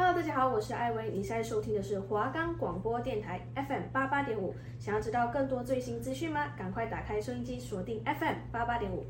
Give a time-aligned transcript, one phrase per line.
[0.00, 4.54] Hello，大家好，我是艾薇，你现在收听的是华冈广播电台 FM 八八点五。
[4.78, 6.52] 想要知道更多最新资讯吗？
[6.56, 9.04] 赶快打开收音机，锁定 FM 八八点五。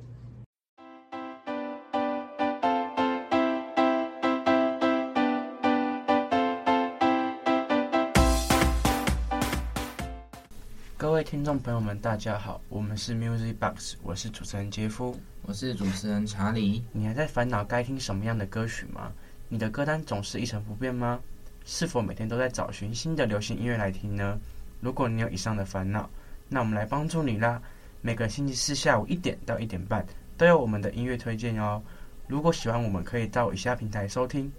[10.97, 16.83] 各位听众朋友们，大家好，我们是 Music Box，我是主持人杰夫，我是主持人查理。
[16.93, 19.13] 你还在烦恼该听什么样的歌曲吗？
[19.49, 21.21] 你的歌单总是一成不变吗？
[21.65, 24.39] 是否每天都在找寻新的流行音乐来听呢？
[24.81, 26.09] 如果你有以上的烦恼，
[26.49, 27.61] 那我们来帮助你啦！
[28.01, 31.83] 每个星期四下午一点到一点半都有我们的音乐推荐哦。
[32.27, 34.51] 如果喜欢，我们可以到以下平台收听。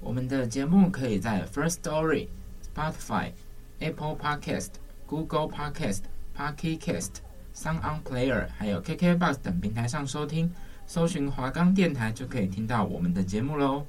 [0.00, 2.26] 我们的节目可以在 First Story、
[2.74, 3.30] Spotify、
[3.78, 4.70] Apple Podcast、
[5.06, 6.00] Google Podcast、
[6.36, 7.10] Pocket Cast、
[7.54, 10.50] Sound On Player 还有 KKBox 等平台上收听。
[10.86, 13.86] 搜寻华冈电台就可以听到我们的节目喽。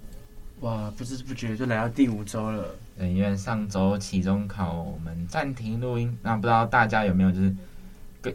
[0.64, 2.66] 哇，不知不觉就来到第五周了。
[2.98, 7.54] 对，因为上周期中考我们暂停录音，那不知道大家有没有就是，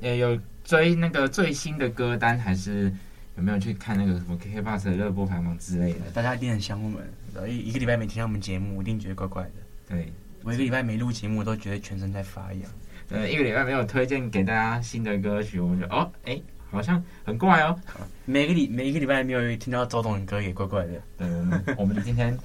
[0.02, 2.92] 呃，有追那个最新的歌单，还是
[3.36, 6.00] 有没有去看那个什么 KKBOX 的热播排行榜之类的？
[6.12, 9.50] 大家一定很想我们，一一个礼拜没听到我们节目，一定觉得怪怪的。
[9.88, 12.70] 对，我一个礼拜没录节目，都觉得全身在发痒。
[13.08, 16.38] 呃，一个礼拜没有推荐给大家新的歌曲，我们就哦，哎。
[16.70, 17.78] 好像很怪哦，
[18.24, 20.92] 每个礼每一个礼拜没有听到周董的歌也怪怪的。
[21.18, 22.36] 嗯，我们今天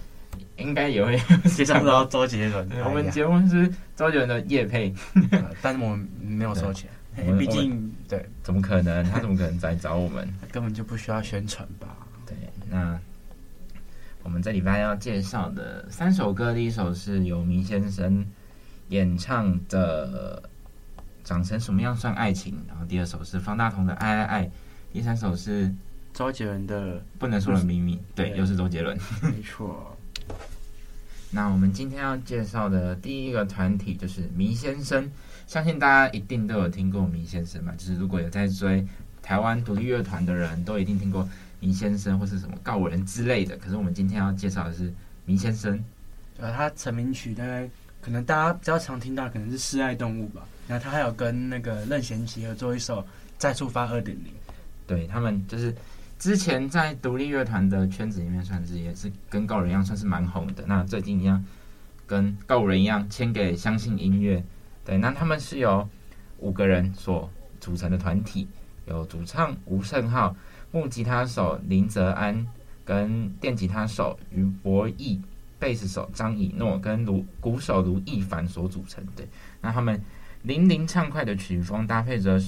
[0.58, 1.20] 应该也会
[1.52, 2.68] 介绍到周杰伦。
[2.86, 4.94] 我们节目是周杰伦的夜配，
[5.62, 6.90] 但是我们没有收钱，
[7.38, 9.04] 毕竟对，怎么可能？
[9.12, 10.28] 他怎么可能来找我们？
[10.52, 11.96] 根本就不需要宣传吧？
[12.26, 12.36] 对，
[12.70, 12.98] 那
[14.24, 18.26] 我们这礼拜要介绍的三首歌，第一首是由明先生
[18.88, 20.42] 演唱的。
[21.24, 22.58] 长成什么样算爱情？
[22.68, 24.52] 然后第二首是方大同的爱爱爱，
[24.92, 25.74] 第三首是
[26.14, 28.00] 周杰伦的不能说的秘密。
[28.14, 28.98] 对，又是周杰伦。
[29.22, 29.98] 没错。
[31.32, 35.10] 那我们今天要介绍的第一个团体就是迷先生，
[35.48, 37.74] 相信大家一定都有听过迷先生嘛。
[37.76, 38.86] 就是如果有在追
[39.22, 41.28] 台湾独立乐团的人都一定听过
[41.60, 43.58] 迷先生或是什么告五人之类的。
[43.58, 44.94] 可是我们今天要介绍的是
[45.26, 45.84] 迷先生，
[46.38, 47.68] 呃，他成名曲大概
[48.00, 50.46] 可能大家比较常听到可能是《示爱动物》吧。
[50.68, 53.02] 然后他还有跟那个任贤齐合作一首
[53.38, 54.32] 《再出发二点零》，
[54.88, 55.76] 对，他们就是
[56.18, 60.64] 之前在独立乐团的圈子里面，算是也是跟告人一样，算是蛮红的。
[60.66, 61.44] 那最近一样
[62.08, 64.42] 跟告人一样签给相信音乐，
[64.86, 65.86] 对，那他们是由
[66.38, 68.48] 五个人所组成的团体，
[68.86, 70.34] 有主唱吴胜浩、
[70.72, 72.48] 木吉他手林泽安、
[72.86, 75.22] 跟电吉他手于博义、
[75.60, 79.06] 贝斯手张以诺跟卢鼓手卢亦凡所组成。
[79.14, 79.28] 对，
[79.60, 80.02] 那他们。
[80.44, 82.40] 零零畅快的曲风搭配着，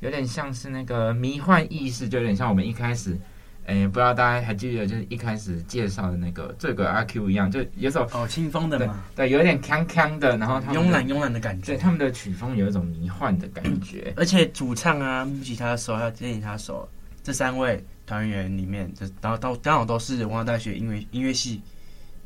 [0.00, 3.18] 有点像是那个迷幻意识，就有点像我们一开始，
[3.66, 16.88] 哎，不知道大家还记得，就是一开始介绍的那个这个阿 Q 一样，就有首哦清风的嘛，对，有点锵锵的，然后他们慵懒慵懒的感觉，对，他们的曲风有一种迷幻的感觉，而且主唱啊、木吉他手还有电吉他手
[17.24, 21.60] 这三位团员里面，就然后都刚好都是文化大学音乐音乐系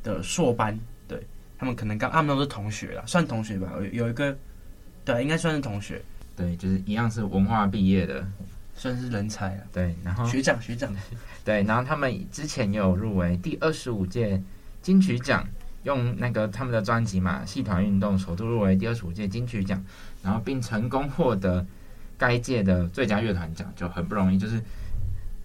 [0.03, 0.79] 的硕班，
[1.09, 1.19] 对
[1.59, 4.37] 他们可能刚他们都是同学啦，算同学吧，有有一个。
[5.05, 6.01] 对，应该算是同学。
[6.37, 8.27] 对，就是一样是文化毕业的，
[8.75, 9.63] 算是人才了。
[9.73, 10.93] 对，然后学长学长。
[11.45, 14.41] 对，然后他们之前也有入围第二十五届
[14.81, 15.47] 金曲奖，
[15.83, 19.85] 用那个他们的专辑嘛，《戏团运动》首度入围第二十五届金曲奖，
[20.23, 21.65] 然后并成功获得
[22.17, 24.63] 该届的最佳乐团奖，就很不容易，就是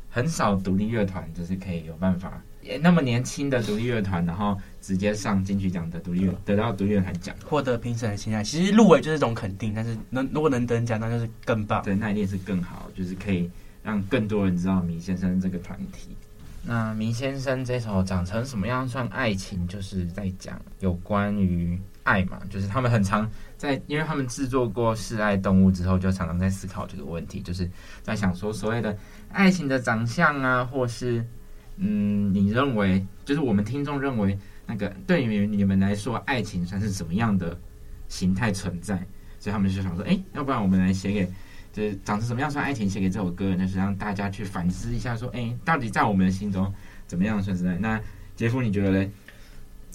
[0.09, 2.41] 很少独立乐团就是可以有办法。
[2.81, 8.43] 那么年轻的独立乐团，然后直接上金曲奖的独立乐，得到独立乐团奖，获得评审的青睐。
[8.43, 11.81] 其实入围就是一种肯定，但是能如果能得奖，那就是更棒。
[11.81, 13.49] 对，那一定是更好，就是可以
[13.83, 16.09] 让更多人知道明先生这个团体。
[16.61, 27.69] 那明先生这首长成什么样算爱情，就是在讲有关于爱嘛，就是他们很常在，因为他们制作过《示爱动物》之后，就常常在思考这个问题，就是
[28.01, 28.97] 在想说所谓的
[29.31, 31.23] 爱情的长相啊，或是。
[31.79, 34.35] 嗯，你认为就是我们听众认为
[34.65, 37.55] 那个对于你们来说，爱情算是什么样的
[38.07, 38.97] 形态存在？
[39.37, 41.31] 所以他们就想说，哎，要不然我们来写给，
[41.71, 42.89] 就是长成什么样算爱情？
[42.89, 46.73] 写给这首歌，就是让大家去反思一下，说，哎，到底在我们的心中
[47.05, 47.77] 怎么样算是爱？
[47.77, 48.01] 那
[48.35, 49.11] 杰夫你觉得嘞？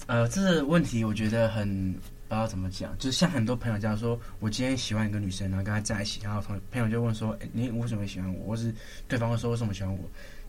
[0.07, 1.93] 呃，这个问题我觉得很
[2.27, 8.47] 不知道怎么讲，就是像很多朋友这样说，我今天喜欢一个女生，然后跟她在一起，然后朋朋友就问说，哎，你为什么喜欢我？
[8.49, 8.73] 或是
[9.07, 9.99] 对方会说为什么喜欢我？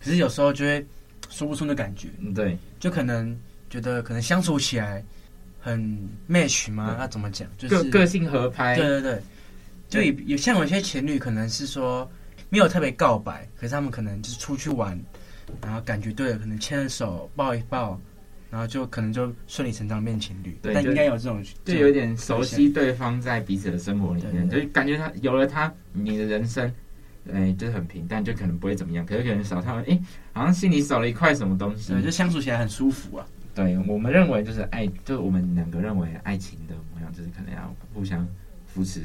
[0.03, 0.87] 可是有时候就会。
[1.31, 3.35] 说不出的感觉，对，就可能
[3.71, 5.03] 觉得可能相处起来
[5.59, 5.81] 很
[6.29, 6.94] match 吗？
[6.99, 7.49] 那怎么讲？
[7.56, 8.76] 就是个个性合拍。
[8.76, 9.23] 对对对，
[9.88, 12.09] 就有有像有些情侣可能是说
[12.50, 14.97] 没有特别告白，可是他们可能就是出去玩，
[15.62, 17.99] 然后感觉对了，可能牵着手抱一抱，
[18.55, 20.56] 然后就可能就顺理成章变情侣。
[20.62, 26.73] 对，但应该有这种，就有点熟悉对方在彼此的生活里面，对就感觉他有了他，你的人生，
[27.33, 29.05] 哎，就是很平淡，就可能不会怎么样。
[29.05, 29.99] 可是可能少他们，哎，
[30.33, 31.93] 好像心里少了一块什么东西。
[31.93, 33.27] 对，就相处起来很舒服啊。
[33.56, 38.25] 对，我们认为就是爱，就是我们两个认为爱情的模样，就是可能要互相
[38.69, 39.00] 扶持，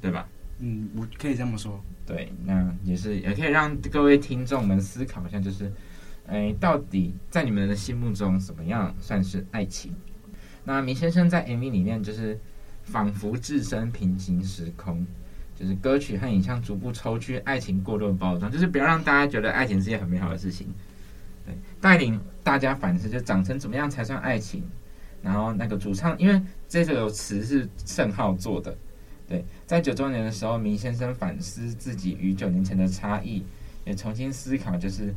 [0.00, 0.26] 对吧？
[0.58, 1.78] 嗯，我可以这么说。
[2.06, 5.70] 对，那也是也可以让各位听众们思考一下，就是，
[6.26, 9.94] 哎，到底在你们的心目中，什么样算是爱情？
[10.64, 12.38] 那明先生在 MV 里面就是
[12.82, 15.06] 仿佛置身平行时空，
[15.54, 20.66] 就是歌曲和影像逐步抽去爱情过度的包装，就是不要让大家觉得爱情是件很美好的事情。
[21.44, 24.64] 对，带领大家反思，就长成怎么样才算爱情？
[25.22, 28.76] 然后那个主唱，因为这首词是盛浩做的。
[29.28, 33.44] 对，在九周年的时候，明先生反思自己与九年前的差异，
[33.84, 35.12] 也重新思考，就是，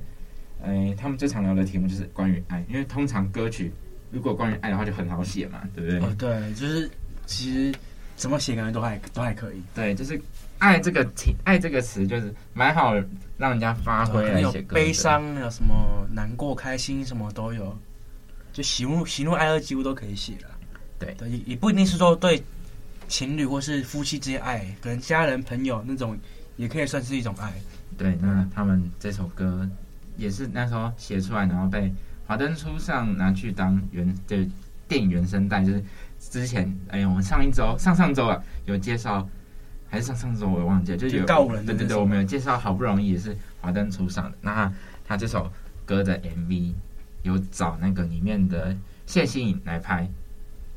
[0.64, 3.72] 哎，他们最常聊的题目就是关于爱，因为通常歌曲
[4.12, 6.00] 如果关于爱的话就很好写嘛，对不对？
[6.00, 6.90] 哦，对，就是
[7.26, 7.74] 其实
[8.16, 9.62] 怎么写感觉都还都还可以。
[9.74, 10.20] 对，就是
[10.58, 12.94] 爱这个题，爱这个词就是蛮好
[13.38, 14.76] 让人家发挥来写歌。
[14.76, 17.78] 悲伤有什么难过、开心什么都有，
[18.54, 20.50] 就喜怒喜怒哀乐几乎都可以写了。
[20.98, 22.42] 对，对，也也不一定是说对。
[23.08, 26.16] 情侣或是夫妻之间爱，可能家人朋友那种
[26.58, 27.52] 也可以算是一种爱。
[27.98, 29.68] 对，那他们这首歌
[30.20, 31.88] 也是那时候写出来，然后被
[32.28, 34.48] 《华灯初上》拿去当原的
[34.88, 35.64] 电影原声带。
[35.64, 35.84] 就是
[36.20, 39.28] 之前，哎呀，我们上一周、上上周啊有介绍，
[39.90, 41.66] 还是上上周我也忘记了，就有告五人。
[41.66, 44.38] 对对对，我们有介绍，好不容易也是《华灯初上》的。
[44.42, 44.72] 那
[45.08, 45.52] 他，这首
[45.86, 46.74] 歌的 MV
[47.24, 48.76] 有找那个里面的
[49.06, 50.08] 谢欣颖来拍，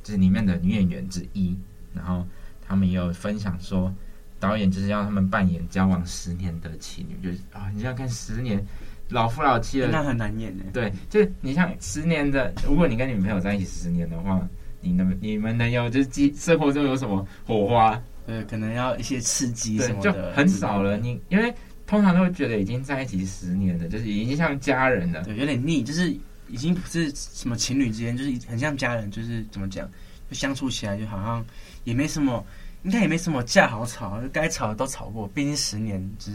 [0.03, 1.57] 就是里面的女演员之一。
[1.95, 2.27] 然后
[2.67, 3.93] 他们也有分享说，
[4.41, 8.65] 导演就是要他们扮演交往十年的情侣，就是啊，你要看十年
[9.13, 10.65] 老夫老妻了，那很难演的。
[10.73, 14.41] 对，就是你像十年的，如果你跟女朋友在一起十年的话，
[14.81, 18.03] 你能你们能有就是生活中有什么火花？
[18.27, 20.97] 对，可能要一些刺激什么的，就很少了。
[20.97, 21.55] 你因为
[21.87, 26.11] 通常都会觉得已经在一起十年了，就是已经像家人了，对，有点腻，就是
[26.49, 29.89] 已经不是什么情侣之间，就是很像家人，就是怎么讲，
[30.29, 31.45] 就相处起来就好像。
[31.85, 32.47] 也没什么，
[32.85, 35.27] 应该也没什么架好吵，该吵的都吵过。
[35.35, 36.31] 毕竟十年之，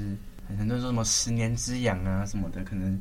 [0.57, 2.99] 很多人说什么十年之痒啊什么的，可能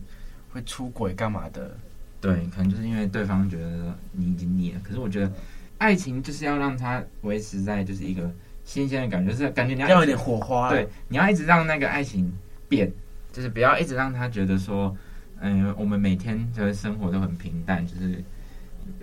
[0.51, 1.77] 会出轨干嘛的。
[2.21, 4.81] 对，可能就是因为对方觉得你已经腻了。
[4.83, 5.33] 可是我觉得，
[5.79, 8.31] 爱情就是要让它维持在就是一个
[8.65, 10.71] 新鲜的感觉，就是感觉你要，要有点火花。
[10.71, 12.33] 对，你要一直让那个爱情
[12.69, 12.91] 变，
[13.33, 14.97] 就是不要一直让他觉得说，
[15.41, 18.23] 嗯，我们每天就是生活都很平淡，就是。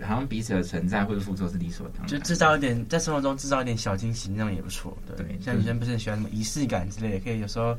[0.00, 4.96] 好像彼此的存在或者付出是理所当然，就制造一点在生活中制造一点小惊喜，那样也不错。
[5.06, 7.76] 对，对像女生不是很喜欢什么仪式感之类的，可以有时候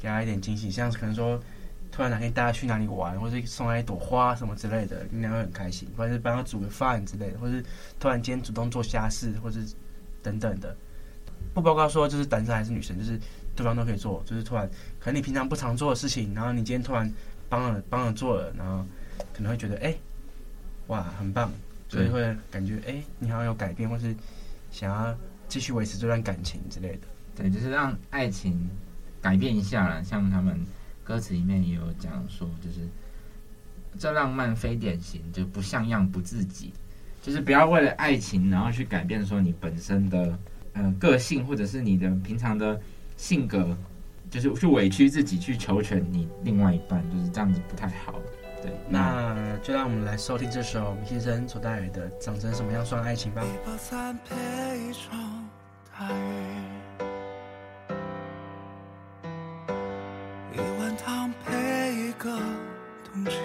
[0.00, 1.40] 给他一点惊喜，像可能说
[1.90, 5.88] 突然哪天带他去哪里玩，或者送他一朵花什么之类的，应该会很开心。
[5.96, 7.64] 或者是帮他煮个饭之类的，或是
[7.98, 9.64] 突然间主动做家事，或是
[10.22, 10.76] 等等的，
[11.54, 13.18] 不包括说就是单身还是女生，就是
[13.54, 14.22] 对方都可以做。
[14.26, 17.12] 就是突然可能你平常不常做的事情，然后你今天突然
[17.48, 18.84] 帮了帮了做了，然后
[19.32, 19.94] 可能会觉得哎。
[20.88, 21.50] 哇，很棒，
[21.88, 24.14] 所以会感觉哎，你好像有改变，或是
[24.70, 25.12] 想要
[25.48, 27.00] 继续维持这段感情之类的。
[27.34, 28.70] 对，就是让爱情
[29.26, 30.04] 改变一下了。
[30.04, 30.56] 像他们
[31.02, 32.86] 歌词里面也有讲说，就是
[33.98, 36.72] 这浪漫非典型，就不像样，不自己，
[37.20, 40.38] 就是不要为了爱情，然后去改变说你本身的
[40.74, 42.80] 呃个性，或者是你的平常的
[43.16, 43.76] 性格，
[44.30, 48.14] 就是去委屈自己去求全你另外一半，就是这样子不太好。
[48.62, 53.42] 对，那就让我们来收听这首麋先生所带来的《长成什么样算爱情》吧。
[53.42, 54.36] 一包餐配
[54.88, 55.48] 一场
[55.98, 56.85] 大雨，
[62.26, 62.32] 个
[63.04, 63.36] 冬季，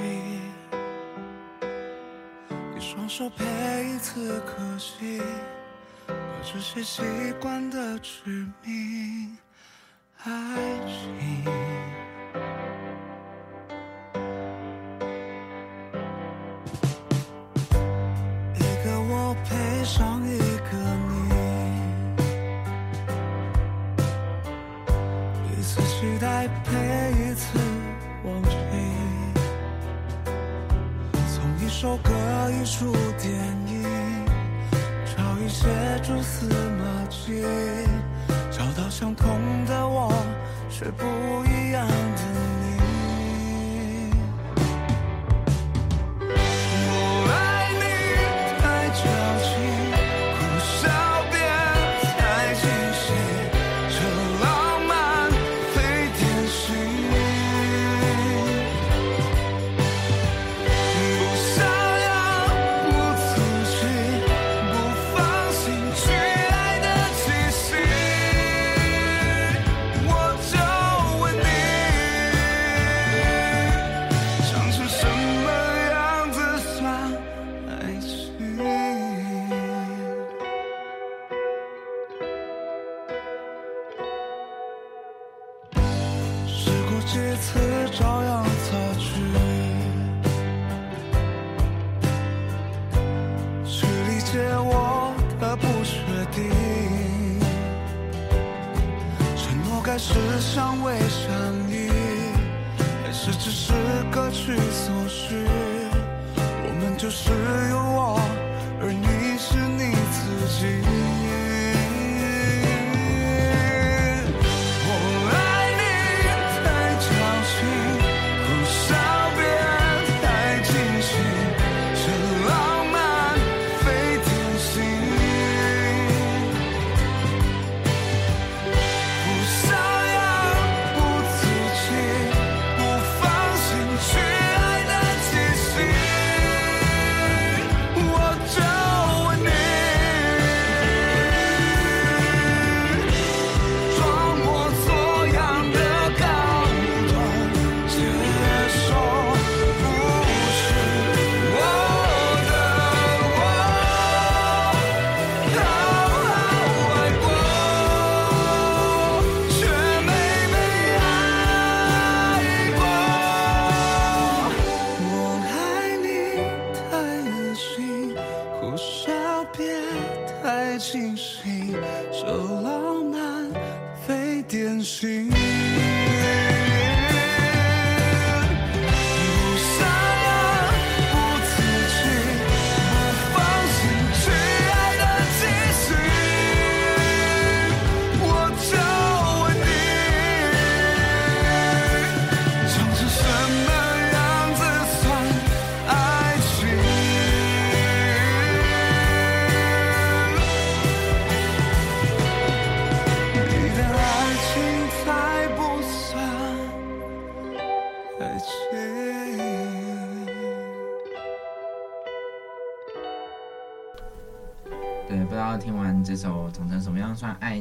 [2.75, 3.45] 一双手配
[3.85, 5.17] 一次可惜，
[6.07, 7.03] 有这些习
[7.39, 9.37] 惯的致命
[10.23, 10.31] 爱
[10.87, 11.45] 情。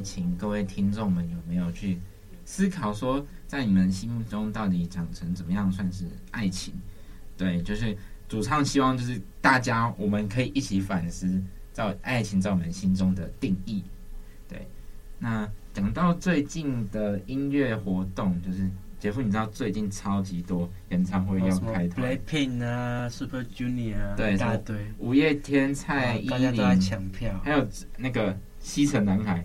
[0.00, 0.36] 样算爱情？
[0.36, 1.98] 各位听众们有没有去
[2.44, 6.74] 思考说，在你们心目中到底长成怎么样算是爱情？
[7.36, 7.96] 对，就是
[8.28, 11.42] 主唱希望就是大家我们可以一起反思，
[11.72, 13.82] 在爱情在我们心中的定义。
[14.48, 14.66] 对，
[15.18, 18.68] 那讲到最近的音乐活动，就是。
[19.00, 27.66] 杰夫，你知道最近超级多演唱会要开团，Blackpink 啊，Super Junior 啊，对，大堆五月天、蔡依林，大家都在抢票，还有
[27.96, 29.42] 那个西城男孩，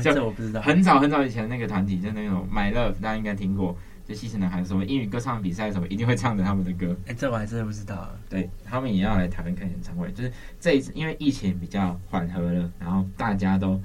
[0.00, 6.96] 这我不知道，很早很早以前那个团体，就那种 My Love，大家应该听过，就西城男孩什么英语歌唱比赛什么，一定会唱着他们的歌。
[7.06, 8.14] 哎，这我还真的不知道。
[8.30, 13.80] 对，他们也要来台湾看演唱会，就是这一次因为疫情比较缓和了，然后大家都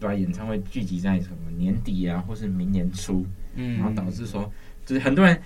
[0.00, 3.24] 把演唱会聚集在什么年底啊，或是明年初。
[3.54, 4.50] 嗯，然后导致说，
[4.86, 5.36] 就是很多人，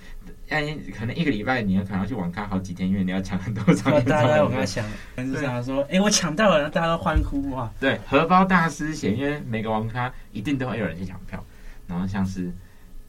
[0.49, 3.91] 哎，可能一个礼拜你要可能要去网咖好几天，因为你要抢很多场。
[4.05, 4.85] 大家在网咖抢，
[5.15, 7.71] 但是想说，哎，我抢到了，然后大家都欢呼哇！
[7.79, 11.43] 对，荷包大失血，因为每个网咖一定都会有人去抢票。
[11.87, 12.51] 然后像是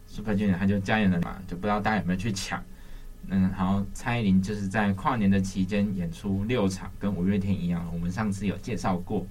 [0.06, 2.62] Super Junior 他就加演了嘛，就不知道大家有没有去抢。
[3.28, 9.26] 嗯，然后蔡依林就是在跨年的期间演出六场，跟五月天一样，我们上次有介绍过。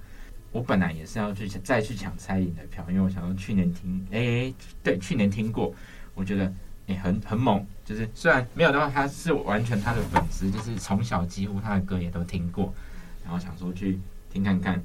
[0.51, 5.74] 我本来也是要去再去抢蔡依林的票，因为我想说去年听，哎，对，去年听过，
[6.13, 6.53] 我觉得
[6.88, 12.74] 哎很很猛，就是虽然没有的话，他是完全他的粉丝，就是从小几乎他的歌也都听过，
[13.24, 14.00] 然后想说去
[14.32, 14.82] 听看看，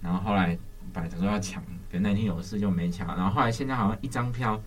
[0.00, 0.56] 然后后来
[0.92, 1.62] 本来想说要抢，
[1.92, 4.60] 可那天有事就没抢，然后后来现在好像一张票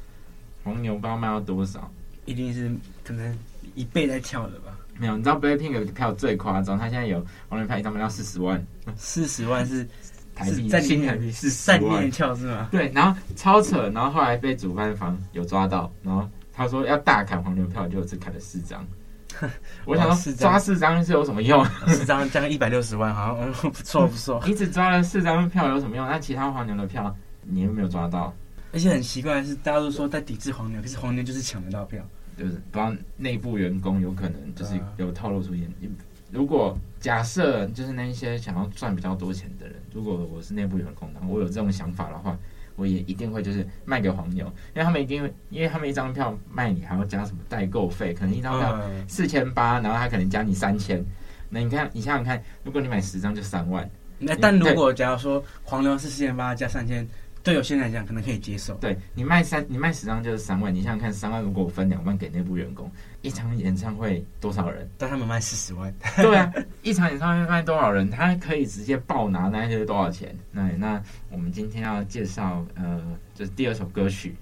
[0.63, 1.91] 黄牛不知道卖到多少，
[2.25, 2.71] 一定是
[3.03, 3.37] 可能
[3.75, 4.77] 一倍在跳的吧。
[4.99, 8.63] 没有，你知道 BLACKPINK 的票最夸张，他现在有黄牛票一张卖到四十万，
[8.95, 9.87] 四十万是。
[10.35, 12.67] 台币在新台币是三年跳是吗？
[12.71, 18.85] 对，然后超扯，然后后来被主办方有抓到，然后他说要大砍黄牛票，就只砍了四张。
[19.85, 21.65] 我想说抓四张是有什么用？
[21.89, 24.39] 四张将近一百六十万，好像不错不错。
[24.45, 26.07] 你只抓了四张票有什么用？
[26.07, 28.31] 那其他黄牛的票你又没有抓到，
[28.71, 32.03] 而且很奇怪的是，大家都说在抵制黄牛，可是黄牛就是抢得到票，
[32.37, 35.91] 就是帮内部员工有可能就是有透露出一点。
[36.31, 42.37] 如果假设就是那一些想要赚比较多钱的人，如果我是内部员工，然后我有这种想法的话，
[42.75, 51.03] 我也一定会就是卖给黄牛，因为他们一定会，因为他们一张票卖你还要加什么代购费，可能一张票四千八，然后他可能加你三千，
[51.49, 53.89] 那你看你想想看，如果你买十张就三万，
[54.19, 57.07] 那但如果假如说黄牛是四千八加三千。
[57.43, 58.73] 对有些人来讲，可能可以接受。
[58.75, 60.73] 对你卖三，你卖十张就是三万。
[60.73, 62.89] 你想想看，三万如果我分两万给内部员工，
[63.21, 64.89] 一场演唱会多少人？
[64.97, 65.93] 但他们卖四十万。
[66.15, 66.49] 对啊，
[66.83, 68.09] 一场演唱会卖多少人？
[68.09, 70.33] 他可以直接爆拿那些多少钱？
[70.51, 73.03] 那那我们今天要介绍呃，
[73.35, 74.35] 就是第二首歌曲，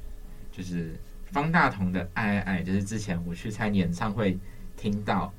[0.52, 0.96] 就是
[1.32, 4.38] 方大同的《爱爱爱》，就是之前我去参演唱会
[4.78, 5.34] 听到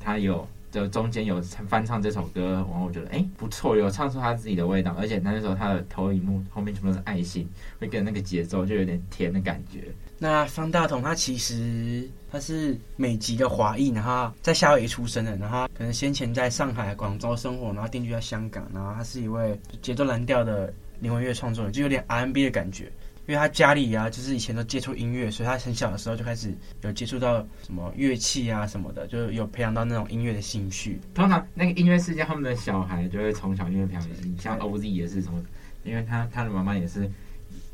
[0.00, 0.48] 他有。
[0.76, 7.48] 就中间有翻唱这首歌，然后我觉得哎不错，有唱出他自己的味道，而且那时候他的投影幕后面全部都是爱心，
[7.80, 9.84] 会跟那个节奏就有点甜的感觉。
[10.18, 22.92] 那方大同他其实他是美籍的华裔，然后在夏威夷出生的，然后可能先前在上海、广州生活，然后定居在香港，然后他是一位节奏蓝调的灵魂乐创作人，就有点 R&B 的感觉。
[23.26, 31.00] 因为他家里啊，就是以前都接触音乐，所以他很小的时候就开始有接触到什么乐器啊什么的，就是有培养到那种音乐的兴趣。
[31.12, 35.44] 通常那个音乐世家，他们的小孩就会从小音乐培养起，像 OZ 也是从，
[35.82, 37.10] 因为他他的妈妈也是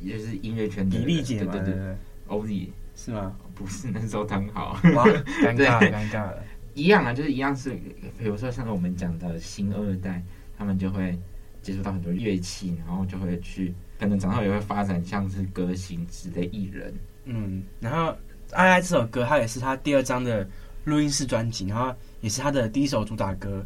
[0.00, 0.98] 也是音乐圈的。
[0.98, 1.96] 李丽姐嘛，对对对
[2.28, 3.36] ，OZ 是吗？
[3.54, 4.80] 不是，那时候刚好。
[4.94, 5.04] 哇，
[5.44, 6.42] 尴尬了，尴尬了。
[6.74, 7.74] 一样啊，就是一样是，
[8.18, 10.22] 比如说像我们讲的新二代，
[10.56, 11.18] 他们就会
[11.62, 13.72] 接触到很多乐器，然后就会去。
[13.98, 16.92] 可能长大也会发展像是歌星之类艺人，
[17.24, 18.10] 嗯，然后
[18.50, 20.44] 《爱爱》这首歌，它也是他第二张的
[20.82, 23.64] 录音室专辑，然后也是他的第一首主打歌。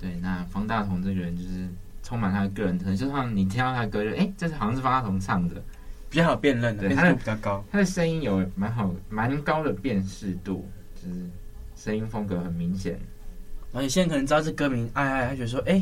[0.00, 1.68] 对，那方大同这个人就是
[2.02, 5.62] 充满他的个人特色，就像你听到他的歌就，就哎，这是好像是方大同唱的，
[6.10, 10.68] 比较好辨认的，对，他的比较高，他的声音有蛮好蛮高的辨识度，
[11.00, 11.30] 就是
[11.76, 12.98] 声音风格很明显。
[13.72, 15.80] 而且现在可能知道这歌名《爱爱》，他觉得说，哎，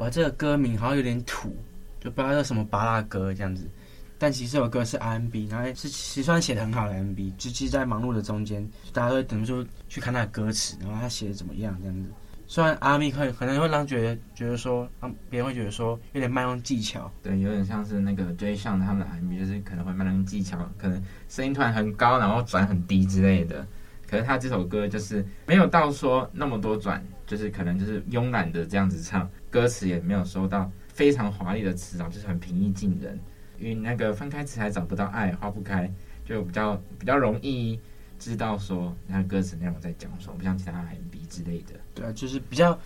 [0.00, 1.54] 哇，这个歌名好像有点土。
[2.00, 3.68] 就不知道叫什么巴拉歌这样子，
[4.16, 12.08] 但其实这首歌是 R&B，然后是其实算写的很好的 R&B，就其实在忙碌的中间，大家都会等于说去看他的歌词，然后他写的怎么样这样子。
[12.46, 23.66] 虽然 R&B 可可能会让觉得觉得说，让别人会觉得说有点慢用技巧，对，有点像是那个 Jay Sean 他们的 R&B，就是可能会慢用技巧，可能声音突然很高，然后转很低之类的。
[24.08, 30.68] 可是他这首歌就是没有到说那么多转，就是可能就是慵懒的这样子唱，歌词也没有收到。
[30.92, 33.16] 非常华丽的词藻，就是很平易近人。
[33.56, 35.88] 因为那个翻开词还找不到爱，花不开，
[36.24, 37.78] 就比较比较容易
[38.18, 41.74] 知道说那个歌词内容在讲什么，不像其他 mb 之类的。
[41.94, 42.76] 对啊，就是比较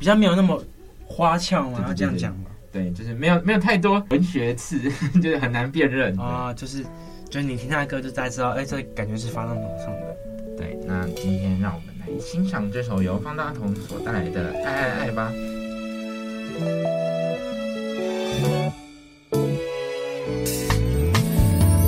[0.00, 0.60] 比较没有那么
[1.06, 2.50] 花俏嘛，要这样讲嘛。
[2.72, 4.80] 对，就是没有没有太多文学词，
[5.22, 6.52] 就是很难辨认啊。
[6.52, 6.82] 就是
[7.30, 10.16] 就是你听他的歌，就大家知道，哎，这感觉是方大同唱的。
[10.58, 15.32] 对，那今天让我们欣赏这首由方大同所带来的《爱爱爱》吧。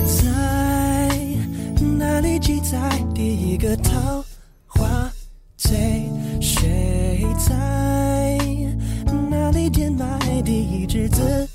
[0.06, 0.20] 在
[1.98, 4.24] 哪里记载第一个桃
[4.66, 5.10] 花
[5.56, 5.76] 醉，
[6.40, 8.38] 谁在
[9.30, 11.48] 哪里点埋第一只紫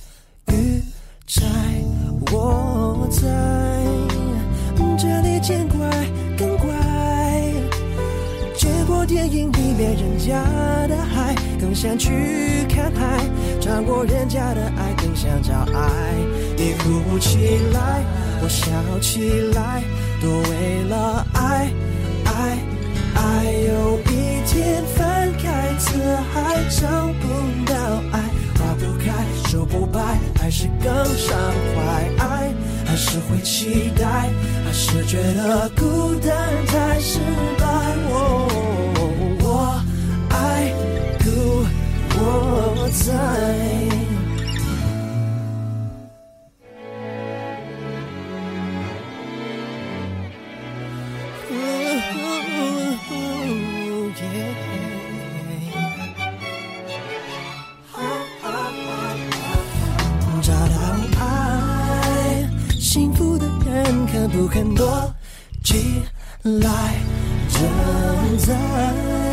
[9.80, 10.44] 别人家
[10.88, 12.12] 的海，更想去
[12.68, 13.18] 看海；
[13.62, 16.14] 穿过人家的爱，更想找爱。
[16.58, 17.38] 你哭起
[17.72, 18.04] 来，
[18.44, 19.82] 我笑起来。
[20.22, 21.72] 都为了爱，
[22.26, 22.58] 爱，
[23.16, 25.98] 爱，有一天翻开辞
[26.34, 27.26] 海，找不
[27.66, 27.74] 到
[28.12, 28.20] 爱，
[28.60, 29.14] 花不开，
[29.50, 31.38] 树不白，还是更伤
[31.74, 31.80] 怀。
[32.18, 32.52] 爱，
[32.86, 34.30] 还是会期待，
[34.66, 36.38] 还是觉得孤单
[36.68, 37.20] 太失
[37.58, 37.66] 败。
[38.12, 38.50] 我，
[38.89, 38.89] 我
[40.60, 40.74] 爱，
[41.24, 41.66] 故
[42.18, 43.08] 我在。
[64.32, 65.14] 不肯躲
[65.64, 66.02] 起
[66.44, 66.96] 来，
[67.50, 67.60] 站
[68.38, 69.29] 在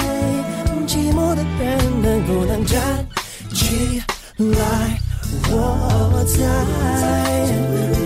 [0.86, 2.80] 寂寞的人能不能站
[3.52, 4.00] 起
[4.38, 5.00] 来？
[5.50, 6.36] 我在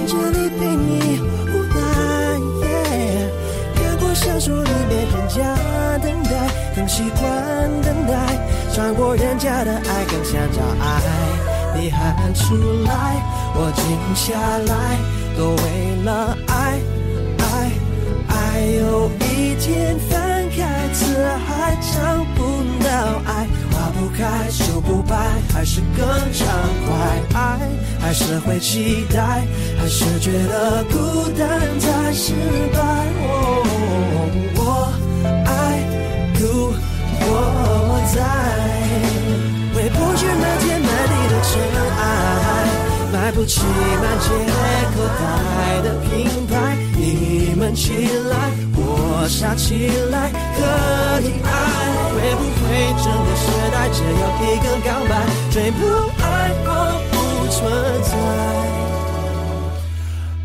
[0.06, 1.20] 这里陪你
[1.52, 1.78] 无奈。
[3.74, 5.38] 看过小说里面人家
[5.98, 6.30] 等待，
[6.74, 7.22] 更习惯
[7.82, 8.12] 等待；
[8.74, 11.02] 穿过人家的爱，更想找爱。
[11.76, 13.22] 你喊出来，
[13.54, 13.84] 我静
[14.16, 14.96] 下来，
[15.36, 16.80] 都为了爱。
[17.38, 17.70] 爱
[18.28, 21.04] 爱有一天翻开辞
[21.46, 22.88] 海，找不到
[23.26, 25.14] 爱，花不开，树不白，
[25.52, 26.46] 还是更畅
[26.86, 26.88] 快。
[27.38, 27.38] 爱
[28.00, 29.44] 还是会期待，
[29.78, 30.96] 还是觉得孤
[31.38, 32.32] 单太失
[32.72, 32.78] 败。
[34.56, 34.90] 我
[35.44, 35.84] 爱
[36.38, 36.72] 故
[37.20, 37.28] 我
[38.14, 38.18] 在，
[39.74, 41.50] 回不去那天满地的尘
[42.00, 42.08] 埃，
[43.12, 44.28] 买不起满街
[44.94, 45.20] 口袋
[45.82, 46.08] 的品
[46.46, 46.52] 牌。
[46.96, 48.34] 你们起来，
[49.30, 51.48] 傻起来，可以爱。
[52.12, 52.66] 会不会
[53.02, 55.10] 整个时代只有一个告白？
[55.50, 55.78] 最不
[56.20, 56.24] 爱
[56.66, 56.68] 我
[57.10, 57.14] 不
[57.48, 57.58] 存
[58.02, 58.12] 在，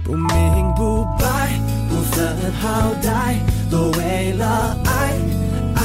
[0.04, 1.26] 不明不白，
[1.90, 2.16] 不分
[2.62, 2.64] 好
[3.02, 3.36] 歹，
[3.72, 4.90] 都为了爱
[5.76, 5.82] 爱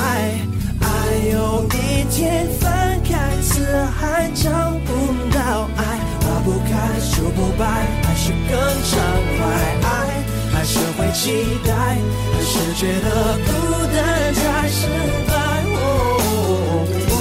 [0.80, 0.84] 爱。
[1.32, 2.70] 有一天分
[3.02, 3.64] 开，辞
[3.98, 4.50] 海找
[4.84, 4.88] 不
[5.34, 5.40] 到
[5.76, 5.80] 爱，
[6.20, 7.64] 花不开，树不白，
[8.02, 8.92] 还是更畅
[9.38, 9.40] 快。
[9.82, 9.90] 爱
[10.52, 11.72] 还是会期待，
[12.32, 13.06] 还是觉得
[13.46, 13.50] 孤
[13.94, 15.64] 单才是爱。
[15.72, 15.78] 哦，
[17.08, 17.14] 我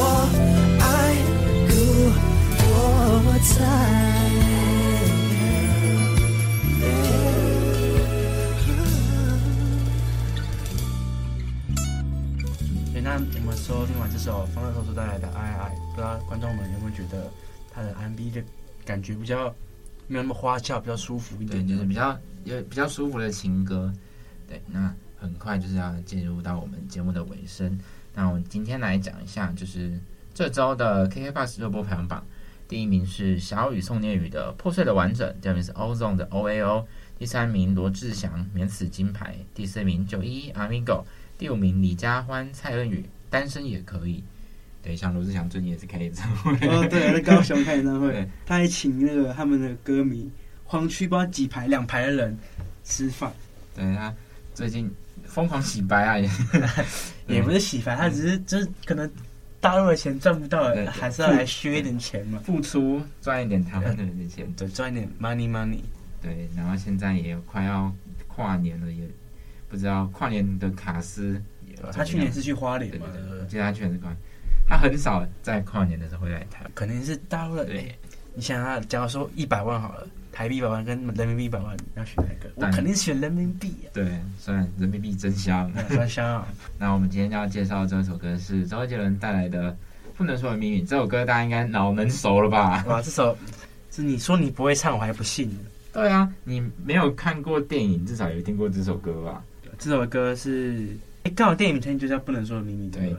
[0.79, 0.83] 爱
[1.69, 1.71] 故
[2.65, 2.67] 我
[3.39, 3.49] 在。
[13.41, 17.31] 我们收听完这首方大同所带来的《爱爱》，不知道观众们有没有觉得
[17.73, 18.43] 他的 MV 的
[18.85, 19.51] 感觉比较
[20.09, 21.65] 没有那么花俏，比较舒服一点？
[21.65, 23.93] 就是比较有比较舒服的情歌。
[24.47, 27.79] 对，那很快就是要进入到我们节目的尾声。
[28.13, 29.97] 那我们今天来讲一下，就是
[30.33, 32.25] 这周的 KKBOX 热播排行榜，
[32.67, 41.03] 第一名是小雨宋念宇的《破碎的完整》，第二名是 Ozone 的 O A O，第三名罗志祥免死金牌，第四名九一一 Amigo，
[41.37, 43.05] 第五名李佳欢蔡恩宇。
[43.31, 44.23] 单身也可以，
[44.81, 50.29] 对，像罗志祥最近也是开演唱会哦，对，在高雄开演唱会，他还请那个他们的歌迷
[50.63, 52.37] 黄区不知道几排两排的人
[52.83, 53.31] 吃饭，
[53.75, 54.13] 对他
[54.53, 54.89] 最近
[55.25, 56.29] 疯狂洗白啊，也
[57.27, 59.09] 也不是洗白，他只是就是可能
[59.59, 65.81] 大陆的钱赚不到，还是要来削一点钱嘛，付出赚一点台湾的人的钱，对，赚一点 money money，
[66.21, 67.93] 对，然后现在也快要
[68.27, 69.03] 跨年了，也
[69.67, 71.41] 不知道跨年的卡斯。
[71.93, 73.07] 他去年是去花莲嘛？
[73.39, 74.13] 我记得他去年是跨，
[74.69, 77.65] 他很少在跨年的时候会来台湾，可能是大陆的。
[77.65, 77.93] 对，
[78.35, 82.51] 你想他，假如说一百万好了，台币一百万跟人民币一百万，要选哪个？
[82.55, 83.89] 我肯定选人民币啊。
[83.95, 86.47] 对，虽然人民币真香， 真香啊！
[86.77, 89.71] 那我们今天要介绍这首歌是周杰伦带来的
[90.15, 90.83] 《不能说的秘密》。
[90.87, 92.85] 这首歌大家应该脑门熟了吧？
[92.87, 93.35] 哇，这首
[93.89, 95.49] 是你说你不会唱，我还不信。
[95.91, 99.43] 对啊，你没有看过电影，至少有听过这首歌吧？
[99.79, 100.95] 这首歌是。
[101.23, 102.87] 哎，刚好电影名称就叫《不能说的秘密》。
[102.93, 103.13] 对，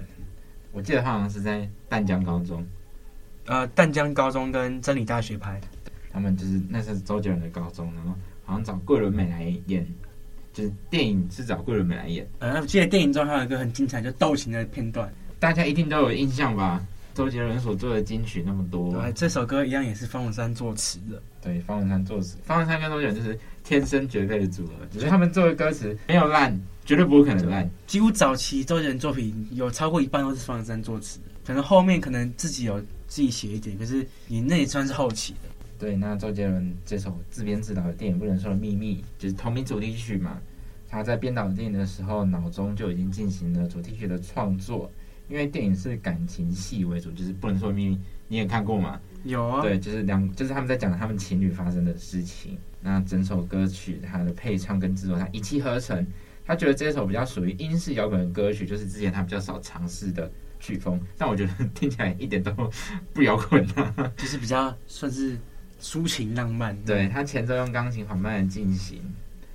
[0.73, 2.65] 我记得他好像是在淡江高中，
[3.47, 5.67] 呃，淡江高中跟真理大学拍的。
[6.13, 9.87] 他们就是那是周杰伦的高中，然后好像找桂纶镁来演，
[10.53, 12.27] 就是电影是找桂纶镁来演。
[12.41, 16.85] 呃，我记得电影中还有一个很精彩，就斗琴的片段，大家一定都有印象吧？
[17.13, 21.21] 周杰伦所做的金曲那么多，对，这首歌一样也是方文山作词的。
[21.43, 26.59] 对，方文山作词，方文山跟周杰伦就是天生绝配的组合，只是他们做的歌词没有烂。
[26.85, 35.38] 绝对不会可能烂，几乎早期周杰伦作品有超过一半都是方文山作词，可能后面可能自己有自己写一点，可是你那也算是后期的。
[35.79, 40.38] 对，那周杰伦这首自编自导的电影《不能说的秘密》就是同名主题曲嘛，
[40.88, 44.90] 他在编导电影的时候脑中就已经进行了主题曲的创作，
[45.29, 47.97] 因为电影是感情戏为主，就是《不能说的秘密》，
[48.29, 49.01] 你也看过吗？
[49.25, 49.62] 有啊。
[49.62, 52.59] 对，就是两，就是他们在讲他们情侣发生的事情。
[52.83, 56.07] 那整首歌曲它的配唱跟制作，它一气呵成。
[56.51, 62.53] 他觉得这首比较属于英式摇滚的歌曲，就是之前他比较少尝试的曲风，但我觉得 听起来一点都
[63.15, 65.39] 不摇滚啊， 就是比较算是
[65.81, 66.77] 抒情浪漫。
[66.85, 69.01] 对，他前奏用钢琴缓慢的进行，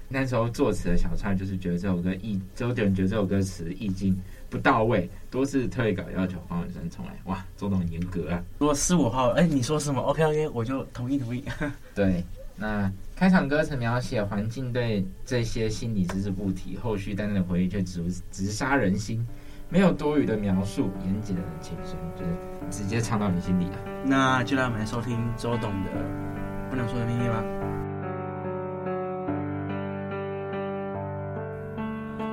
[0.08, 4.18] 那时候作词的小蔡就是觉得这首歌意，周杰伦觉得这首歌词意境
[4.50, 7.14] 不到位，多次特意稿要求方文山重来。
[7.26, 8.42] 哇，周董很严格啊！
[8.58, 11.44] 如果是我的话，哎、欸，你说什么？OK OK，我就同意同意。
[11.94, 12.24] 对，
[12.56, 12.92] 那。
[13.18, 19.26] 开场歌词描写环境对这些心理只字不提，后续淡淡的回忆却直直杀人心，
[19.70, 22.32] 没有多余的描述，严谨的情深，就是
[22.70, 23.80] 直接唱到你心里啊！
[24.04, 25.90] 那就让我们来收听周董的
[26.70, 27.42] 《不能说的秘密》吧。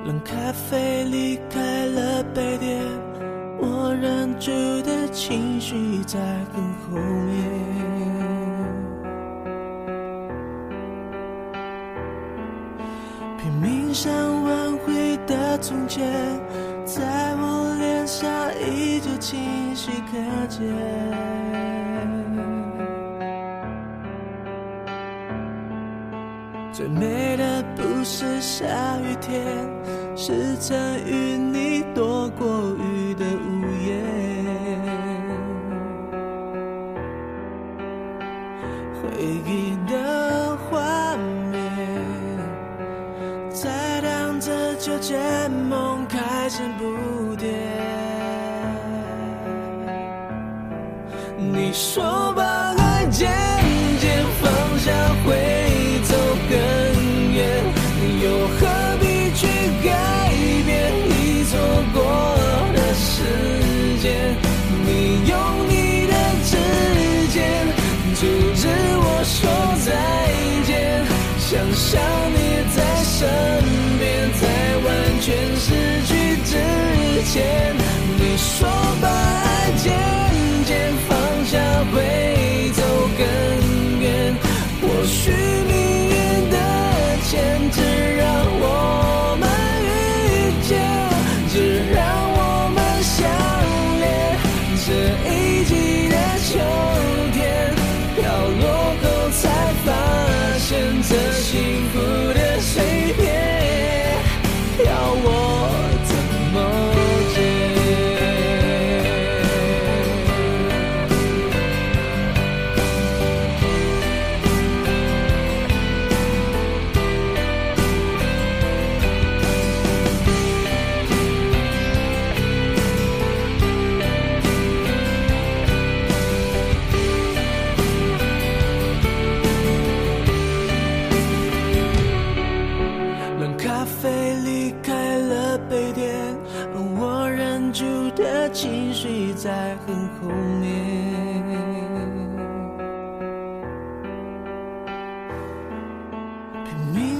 [0.05, 2.83] 冷咖啡离开了杯垫，
[3.57, 6.19] 我忍住的情绪在
[6.53, 7.92] 更后面。
[14.03, 14.11] 想
[14.43, 16.05] 挽回的从前，
[16.83, 19.39] 在我脸上依旧清
[19.73, 20.17] 晰可
[20.49, 20.59] 见。
[26.73, 28.65] 最美的不是下
[28.99, 29.41] 雨天，
[30.17, 32.05] 是曾与你躲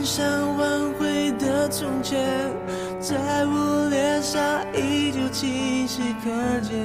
[0.03, 0.25] 想
[0.57, 2.19] 挽回的从前，
[2.99, 6.77] 在我脸上依旧清晰可见。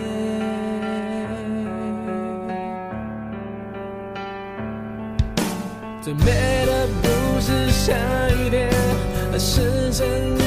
[6.00, 7.92] 最美的不是下
[8.30, 8.70] 雨天，
[9.32, 10.37] 而是曾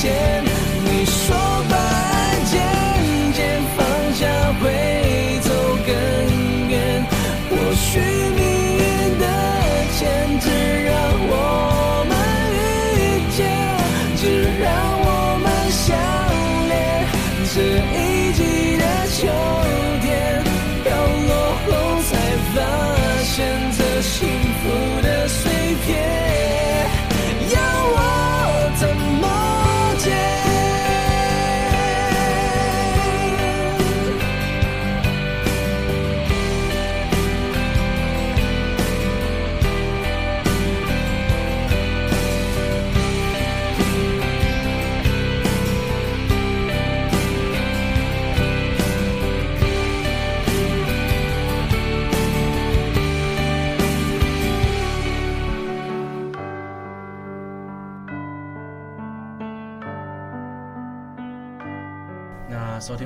[0.00, 0.14] 前，
[0.84, 1.34] 你说
[1.68, 2.54] 把爱渐
[3.32, 3.38] 渐
[3.76, 3.78] 放
[4.14, 4.22] 下
[4.60, 4.62] 会
[5.40, 5.50] 走
[5.84, 5.90] 更
[6.68, 7.04] 远，
[7.50, 8.40] 或许命
[8.78, 9.24] 运的
[9.98, 10.46] 牵制
[10.84, 10.94] 让
[11.26, 11.34] 我
[12.08, 12.14] 们
[12.54, 13.38] 遇见，
[14.18, 14.22] 只
[14.62, 14.70] 让
[15.02, 15.06] 我
[15.42, 15.86] 们相
[16.68, 16.72] 恋。
[17.52, 17.56] 这
[17.98, 17.98] 一
[18.34, 18.40] 季
[18.78, 18.84] 的
[19.16, 19.18] 秋
[20.00, 20.06] 天
[20.84, 20.86] 飘
[21.26, 21.30] 落
[21.66, 21.68] 后，
[22.04, 22.10] 才
[22.54, 22.56] 发
[23.24, 23.34] 现
[23.76, 24.14] 这幸
[24.62, 24.64] 福
[25.02, 25.50] 的碎
[25.84, 25.90] 片，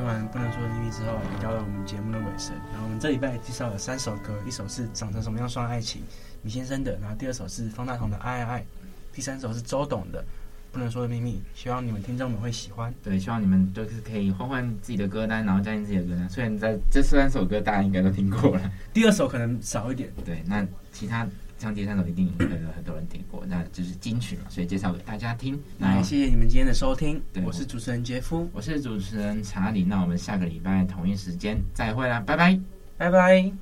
[0.03, 2.53] 听完不能说的秘密之后，也到了我们节目的尾声。
[2.73, 6.03] 然后我们这礼拜介绍了三首歌，一首是长成什么样算爱情，
[6.43, 8.67] 米先生的；然后第二首是方大同的爱爱爱，
[9.13, 10.25] 第三首是周董的
[10.73, 11.41] 不能说的秘密。
[11.55, 12.93] 希望你们听众们会喜欢。
[13.01, 16.29] 对，希望你们都是可以换换自己的歌单，然后加进自己的歌单。
[16.29, 20.11] 虽然在这三首歌大家应该都听过了，第二首可能少一点。
[20.25, 21.25] 对，那其他
[21.63, 25.57] 像第三首一定有很多人听过，那就是金曲嘛，所以介绍给大家听。
[25.79, 32.59] 那也谢谢你们今天的收听，对我是主持人杰夫，我是主持人查理，那我们下个礼拜同一时间再会啦，拜拜，
[32.99, 33.53] 拜拜。